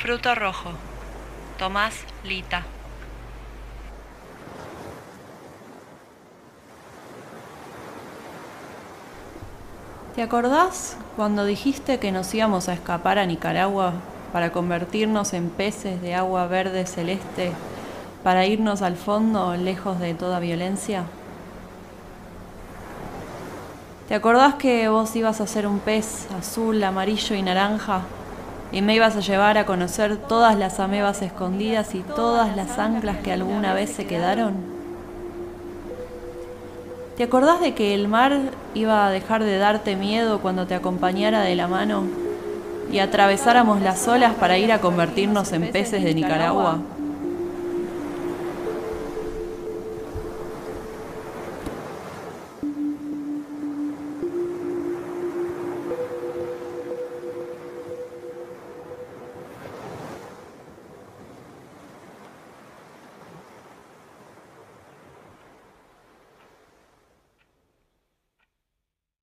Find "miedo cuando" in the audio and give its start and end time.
39.96-40.66